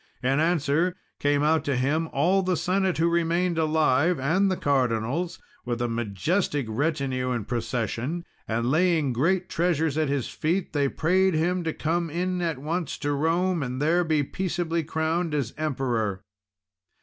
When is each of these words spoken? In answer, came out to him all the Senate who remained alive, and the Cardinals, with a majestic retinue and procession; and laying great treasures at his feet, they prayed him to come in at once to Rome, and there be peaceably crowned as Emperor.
In 0.23 0.39
answer, 0.39 0.95
came 1.19 1.43
out 1.43 1.63
to 1.65 1.75
him 1.75 2.09
all 2.11 2.41
the 2.41 2.57
Senate 2.57 2.97
who 2.97 3.07
remained 3.07 3.59
alive, 3.59 4.19
and 4.19 4.49
the 4.49 4.57
Cardinals, 4.57 5.37
with 5.63 5.79
a 5.79 5.87
majestic 5.87 6.65
retinue 6.67 7.29
and 7.29 7.47
procession; 7.47 8.25
and 8.47 8.71
laying 8.71 9.13
great 9.13 9.47
treasures 9.47 9.99
at 9.99 10.09
his 10.09 10.27
feet, 10.27 10.73
they 10.73 10.89
prayed 10.89 11.35
him 11.35 11.63
to 11.65 11.71
come 11.71 12.09
in 12.09 12.41
at 12.41 12.57
once 12.57 12.97
to 12.97 13.11
Rome, 13.11 13.61
and 13.61 13.79
there 13.79 14.03
be 14.03 14.23
peaceably 14.23 14.83
crowned 14.83 15.35
as 15.35 15.53
Emperor. 15.55 16.23